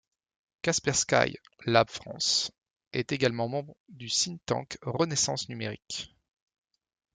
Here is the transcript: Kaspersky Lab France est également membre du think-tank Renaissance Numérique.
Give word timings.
Kaspersky 0.63 1.35
Lab 1.67 1.87
France 1.91 2.49
est 2.91 3.11
également 3.11 3.47
membre 3.47 3.75
du 3.87 4.07
think-tank 4.09 4.79
Renaissance 4.81 5.47
Numérique. 5.47 6.15